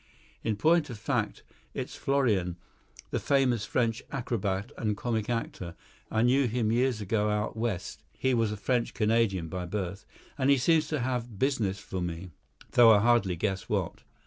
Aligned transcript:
In 0.43 0.55
point 0.55 0.89
of 0.89 0.97
fact 0.97 1.43
it's 1.75 1.95
Florian, 1.95 2.57
that 3.11 3.19
famous 3.19 3.67
French 3.67 4.01
acrobat 4.11 4.71
and 4.75 4.97
comic 4.97 5.29
actor; 5.29 5.75
I 6.09 6.23
knew 6.23 6.47
him 6.47 6.71
years 6.71 7.01
ago 7.01 7.29
out 7.29 7.55
West 7.55 8.01
(he 8.17 8.33
was 8.33 8.51
a 8.51 8.57
French 8.57 8.95
Canadian 8.95 9.47
by 9.47 9.67
birth), 9.67 10.07
and 10.39 10.49
he 10.49 10.57
seems 10.57 10.87
to 10.87 11.01
have 11.01 11.37
business 11.37 11.77
for 11.79 12.01
me, 12.01 12.31
though 12.71 12.91
I 12.91 12.97
hardly 12.99 13.35
guess 13.35 13.69
what." 13.69 14.01